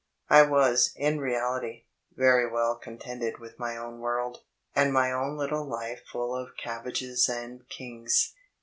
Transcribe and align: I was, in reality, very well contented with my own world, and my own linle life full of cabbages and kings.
I 0.31 0.41
was, 0.41 0.93
in 0.95 1.19
reality, 1.19 1.83
very 2.15 2.49
well 2.51 2.75
contented 2.75 3.37
with 3.37 3.59
my 3.59 3.77
own 3.77 3.99
world, 3.99 4.39
and 4.75 4.91
my 4.91 5.11
own 5.11 5.37
linle 5.37 5.63
life 5.63 6.01
full 6.11 6.35
of 6.35 6.57
cabbages 6.57 7.29
and 7.29 7.69
kings. 7.69 8.33